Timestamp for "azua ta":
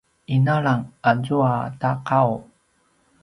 1.11-1.91